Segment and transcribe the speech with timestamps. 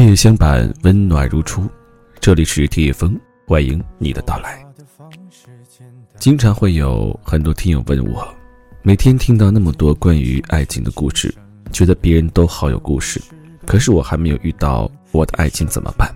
[0.00, 1.68] 夜夜相伴，温暖如初。
[2.20, 4.64] 这里是铁风，欢迎你的到来。
[6.18, 8.26] 经常会有很多听友问我，
[8.80, 11.34] 每天听到那么多关于爱情的故事，
[11.70, 13.20] 觉得别人都好有故事，
[13.66, 16.10] 可是我还没有遇到我的爱情，怎么办？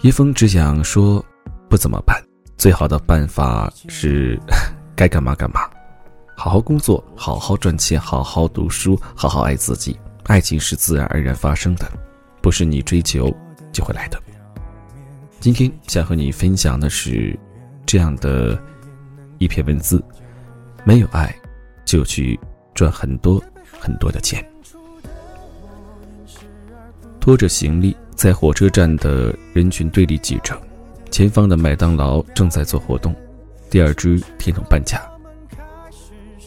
[0.00, 1.24] 叶枫只想说，
[1.68, 2.20] 不怎么办，
[2.58, 4.36] 最好的办法是
[4.96, 5.60] 该干嘛干嘛，
[6.36, 9.96] 好好工作，好好赚钱，好好读书，好好爱自己。
[10.24, 11.86] 爱情是自然而然发生的，
[12.40, 13.34] 不是你追求
[13.72, 14.18] 就会来的。
[15.38, 17.38] 今天想和你分享的是
[17.84, 18.58] 这样的
[19.36, 20.02] 一篇文字：
[20.82, 21.34] 没有爱，
[21.84, 22.40] 就去
[22.74, 23.42] 赚很多
[23.78, 24.42] 很多的钱。
[27.20, 30.58] 拖着行李在火车站的人群堆里挤着，
[31.10, 33.14] 前方的麦当劳正在做活动，
[33.68, 35.02] 第二只甜筒半价。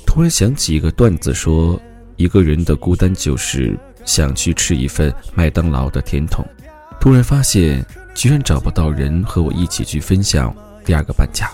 [0.06, 1.80] 突然想起一个段子说。
[2.18, 6.46] 一个人的孤单就是想去吃一份麦当劳的甜筒，
[7.00, 11.50] 突然发现居然找不到人和我一起去分享第二个半价。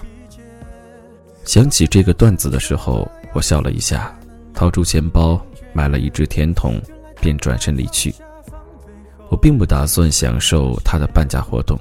[1.43, 4.17] 想起这个段子的时候，我笑了一下，
[4.53, 5.39] 掏出钱包
[5.73, 6.81] 买了一只甜筒，
[7.19, 8.15] 便转身离去。
[9.29, 11.77] 我并不打算享受他的半价活动，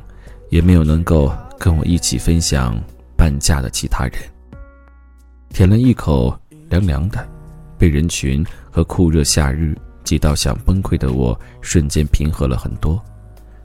[0.49, 2.77] 也没有能够跟我一起分享
[3.17, 4.15] 半价的其他人。
[5.51, 6.37] 舔了一口
[6.69, 7.25] 凉凉的。
[7.83, 13.03] 被人群和酷热夏日挤到想崩溃的我，瞬间平和了很多，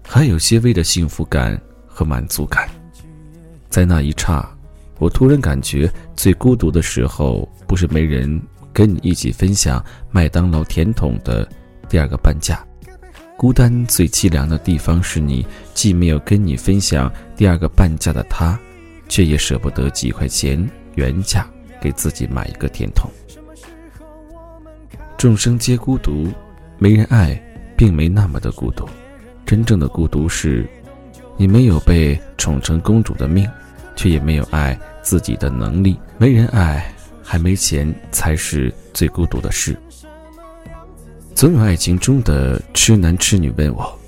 [0.02, 2.68] 还有些微的幸福感和满足感。
[3.70, 4.44] 在那一刹，
[4.98, 8.42] 我突然感觉最孤独的时候，不是没人
[8.74, 11.48] 跟你一起分享麦当劳甜筒的
[11.88, 12.66] 第二个半价，
[13.38, 18.60] 孤单最凄凉的地方是你既没有跟你分享第二个半价的他，
[19.08, 21.48] 却也舍不得几块钱原价
[21.80, 23.12] 给自己买一个甜筒。
[25.18, 26.32] 众生皆孤独，
[26.78, 27.42] 没人爱，
[27.76, 28.88] 并没那么的孤独。
[29.48, 30.64] 真正的孤独是，
[31.38, 33.50] 你没有被宠成公主的命，
[33.96, 36.00] 却也没有爱自己的能力。
[36.20, 39.76] 没人爱，还没钱，才是最孤独的事。
[41.34, 44.00] 总有爱情中的痴男痴女问我：“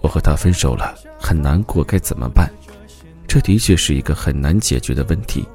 [0.00, 2.50] 我和他分手了，很难过，该怎么办？”
[3.28, 5.46] 这的确是一个很难解决的问题。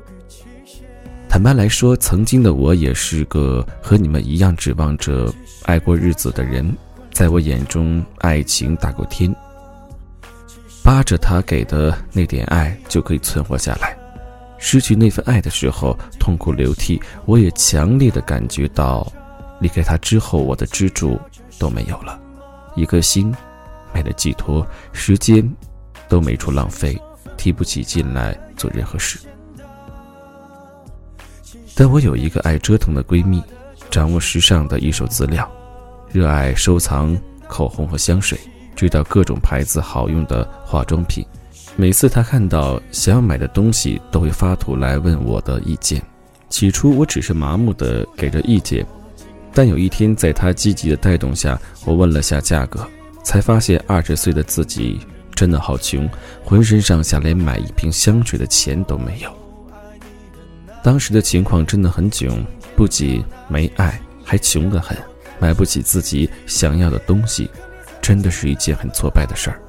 [1.30, 5.32] 坦白来说，曾经的我也是个和你们一样指望着
[5.64, 6.76] 爱过日子的人。
[7.12, 9.34] 在我眼中，爱情大过天，
[10.84, 13.96] 扒着他给的那点爱就可以存活下来。
[14.58, 17.00] 失去那份爱的时候，痛哭流涕。
[17.26, 19.10] 我也强烈的感觉到，
[19.62, 21.20] 离开他之后，我的支柱
[21.60, 22.20] 都没有了，
[22.76, 23.32] 一颗心
[23.94, 25.48] 没了寄托，时间
[26.10, 27.00] 都没处浪费，
[27.38, 29.20] 提不起劲来做任何事。
[31.80, 33.42] 但我有一个爱折腾的闺蜜，
[33.90, 35.50] 掌握时尚的一手资料，
[36.12, 37.18] 热爱收藏
[37.48, 38.38] 口红和香水，
[38.76, 41.26] 知道各种牌子好用的化妆品。
[41.78, 46.02] 每次她看到想要买的东西，都会发图来问我的意见。
[46.50, 48.86] 起初我只是麻木的给着意见，
[49.54, 52.86] 但有一天在她积极的带动下，我问了下价格，
[53.24, 55.00] 才发现二十岁的自己
[55.34, 56.10] 真的好穷，
[56.44, 59.34] 浑身上下连买一瓶香水的钱都没有。
[60.82, 62.46] 当时的情况真的很囧，
[62.76, 64.98] 不仅没爱，还穷得很，
[65.40, 67.50] 买不起自己想要的东西，
[68.02, 69.62] 真的是一件很挫败的事儿。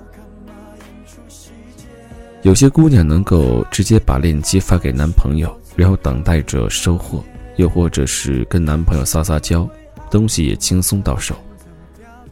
[2.43, 7.23] 有些姑娘能够直接把链接发给男朋友，然后等待着收货，
[7.57, 9.69] 又或者是跟男朋友撒撒娇，
[10.11, 11.37] 东西也轻松到手。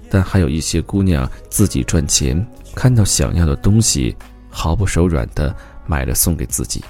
[0.09, 4.17] 但还有一些姑娘自己赚钱，看到想要的东西，
[4.49, 6.83] 毫不手软的买了送给自己。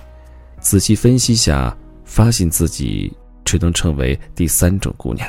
[0.68, 1.74] 仔细分析下，
[2.04, 3.10] 发现自己
[3.42, 5.26] 只能成为第三种姑娘。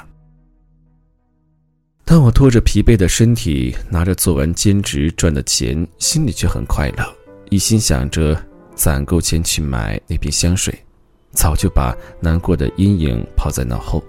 [2.03, 7.15] 当我拖着疲惫的身体，拿着做完兼职赚的钱，心里却很快乐，
[7.49, 8.37] 一心想着
[8.75, 10.77] 攒够钱去买那瓶香水，
[11.31, 14.03] 早就把难过的阴影抛在脑后。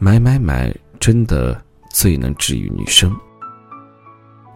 [0.00, 3.14] 买买买，真的最能治愈女生。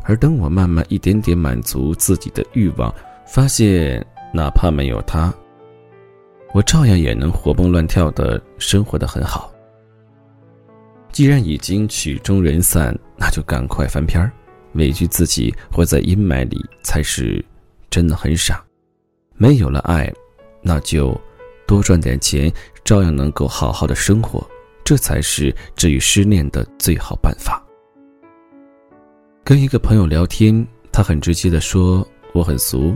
[0.02, 2.92] 而等我慢慢一点点满足自己的欲望，
[3.28, 4.04] 发现
[4.34, 5.32] 哪怕没有他。
[6.52, 9.52] 我照样也能活蹦乱跳的生活的很好。
[11.12, 14.32] 既然已经曲终人散，那就赶快翻篇儿，
[14.74, 17.44] 委屈自己活在阴霾里才是
[17.90, 18.64] 真的很傻。
[19.34, 20.12] 没有了爱，
[20.62, 21.18] 那就
[21.66, 22.52] 多赚点钱，
[22.84, 24.46] 照样能够好好的生活，
[24.84, 27.62] 这才是治愈失恋的最好办法。
[29.44, 32.94] 跟一个朋友聊天，他很直接的说：“我很俗。”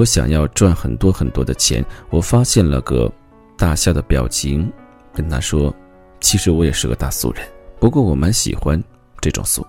[0.00, 3.12] 我想要赚很多很多的钱，我发现了个
[3.54, 4.72] 大笑的表情，
[5.12, 5.74] 跟他说
[6.22, 7.46] ：“其实我也是个大俗人，
[7.78, 8.82] 不过我蛮喜欢
[9.20, 9.62] 这种俗。”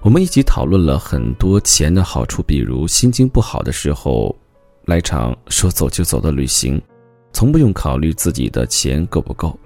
[0.00, 4.32] 我们一起讨论了很多钱的好处，比如心情不好的时候，
[4.84, 6.80] 来场说走就走的旅行，
[7.32, 9.58] 从不用考虑自己的钱够不够。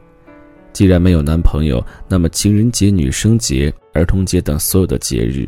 [0.72, 5.46] 既然没有男朋友，那么情人节、女生节、儿童节等所有的节日，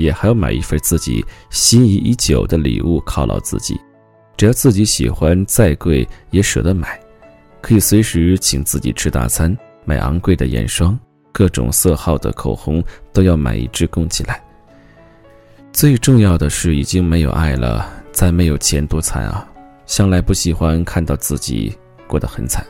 [0.00, 3.78] 也还要买一份自己心仪已久的礼物犒劳自己。
[4.36, 6.98] 只要自己喜欢，再贵也舍得买。
[7.60, 9.54] 可以随时请自己吃大餐，
[9.84, 10.98] 买昂贵的眼霜，
[11.30, 12.82] 各种色号的口红
[13.12, 14.42] 都要买一支供起来。
[15.72, 19.46] 最重要的是，已经没有爱了，再没有钱多惨啊！
[19.86, 21.76] 向来不喜欢看到自己
[22.06, 22.64] 过得很惨。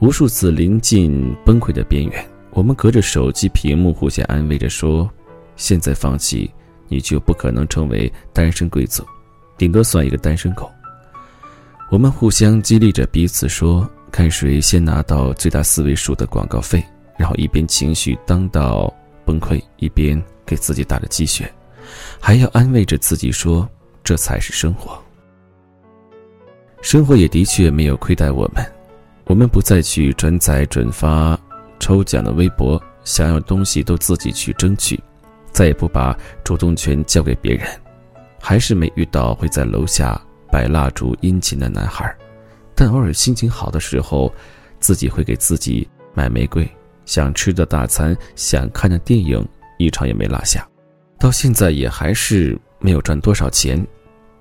[0.00, 5.08] 无数次临近崩溃的边缘，我们隔着手机屏幕互相安慰着说
[5.56, 6.50] ：“现在放弃，
[6.88, 9.04] 你就不可能成为单身贵族，
[9.56, 10.70] 顶多算一个单身狗。”
[11.90, 16.82] 我们互相激励着彼此，说看谁先拿到最大四位数的广告费，
[17.18, 18.92] 然后一边情绪当到
[19.26, 21.52] 崩溃，一边给自己打着鸡血，
[22.18, 23.68] 还要安慰着自己说
[24.02, 24.98] 这才是生活。
[26.80, 28.64] 生活也的确没有亏待我们，
[29.26, 31.38] 我们不再去转载转发
[31.78, 34.98] 抽奖的微博，想要东西都自己去争取，
[35.52, 37.68] 再也不把主动权交给别人，
[38.40, 40.20] 还是没遇到会在楼下。
[40.50, 42.14] 摆蜡烛殷勤的男孩，
[42.74, 44.30] 但偶尔心情好的时候，
[44.80, 46.70] 自己会给自己买玫瑰。
[47.06, 49.42] 想吃的大餐，想看的电影，
[49.78, 50.68] 一场也没落下。
[51.18, 53.82] 到现在也还是没有赚多少钱，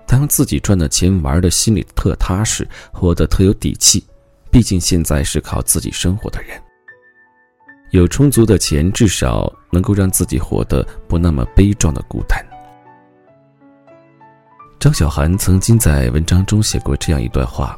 [0.05, 4.05] 但用自己赚的钱玩的心里特踏实，活得特有底气。
[4.51, 6.61] 毕竟现在是靠自己生活的人，
[7.91, 12.43] 有充足的钱，至少能够让自己活得不那么悲壮的孤单。
[14.79, 17.77] 张小涵曾经在文章中写过这样一段话：“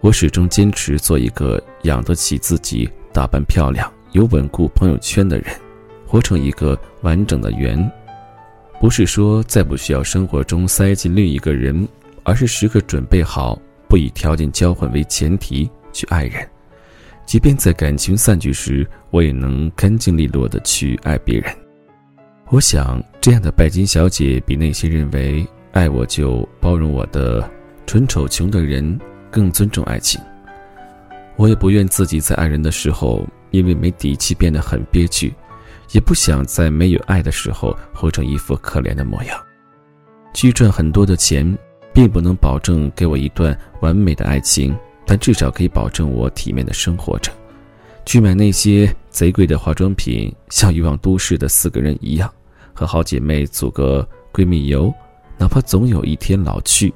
[0.00, 5.46] 我始终坚持做一个养得起自己、打扮漂亮、有稳固朋友圈的人，
[6.06, 7.78] 活成一个完整的圆。
[8.80, 11.86] 不是说再不需要生活中塞进另一个人，
[12.22, 16.48] 而是时刻准备好不以条件交换为前提去爱人。
[17.28, 21.54] 即便在感情散去时，我也能干净利落的去爱别人。
[22.48, 27.48] 我想，这样的拜金小姐比那些认为……”爱我就包容我的
[27.86, 28.98] 纯丑穷的人，
[29.30, 30.18] 更尊重爱情。
[31.36, 35.32] 我也不愿自己在爱人的时候因为没底气变得很憋屈，
[35.92, 39.38] 也不想在没有爱的时候活成一副可怜的模样。
[40.32, 41.56] 去赚很多的钱，
[41.92, 44.74] 并不能保证给我一段完美的爱情，
[45.08, 47.32] 但至少可以保证我体面的生活着。
[48.04, 52.30] 去买那些贼贵的化妆品，像欲望都市的四个人一样，
[52.74, 54.92] 和好姐妹组个闺蜜游。
[55.38, 56.92] 哪怕总有一天老去，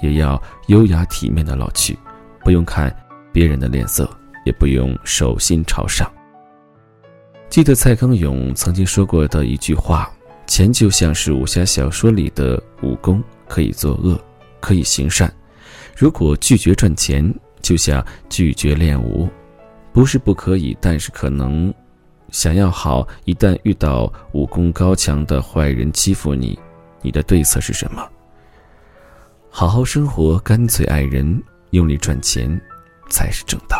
[0.00, 1.98] 也要优雅体面的老去，
[2.42, 2.94] 不用看
[3.30, 4.08] 别人的脸色，
[4.46, 6.10] 也不用手心朝上。
[7.50, 10.10] 记得蔡康永曾经说过的一句话
[10.46, 14.18] ：“钱就像是武侠小说里的武功，可以作恶，
[14.60, 15.30] 可以行善。
[15.96, 19.28] 如果拒绝赚钱，就像拒绝练武，
[19.92, 21.72] 不是不可以，但是可能
[22.30, 26.58] 想要好，一旦遇到武功高强的坏人欺负你。”
[27.02, 28.06] 你的对策是什么？
[29.48, 32.60] 好好生活，干脆爱人，用力赚钱，
[33.08, 33.79] 才是正道。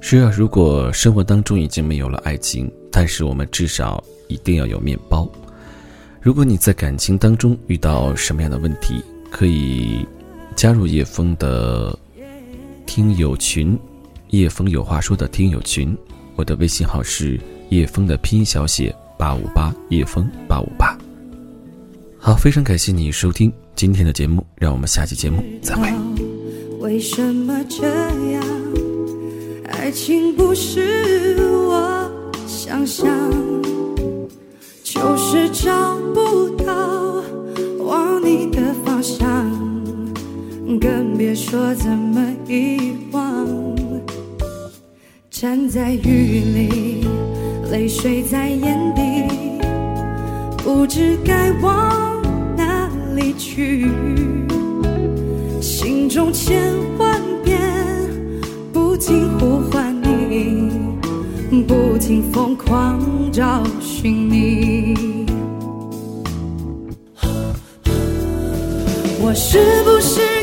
[0.00, 5.30] 是啊，如果生活当中已经没有了爱情，但是我们至少一定要有面包。
[6.20, 10.06] 如果你在感情当中遇到什么样的问题，可以
[10.56, 11.96] 加入叶枫的。
[12.86, 13.78] 听友群，
[14.30, 15.96] 叶枫有话说的听友群，
[16.34, 17.38] 我的微信号是
[17.68, 20.98] 叶枫的拼音小写八五八，叶枫八五八。
[22.18, 25.88] 好，非常感谢你收听今天的节目，让我们下期节目再会。
[26.80, 27.86] 为什么这
[28.32, 28.59] 样？
[29.90, 32.08] 爱情不是我
[32.46, 33.10] 想象，
[34.84, 36.64] 就是找不到
[37.80, 39.26] 往你的方向。
[40.80, 43.48] 更别说怎么遗忘。
[45.28, 47.04] 站在雨里，
[47.72, 49.02] 泪水在眼底，
[50.58, 52.22] 不知该往
[52.56, 53.90] 哪里去。
[55.60, 56.72] 心中千
[62.32, 62.98] 疯狂
[63.30, 65.26] 找寻你。
[69.20, 70.39] 我是不是？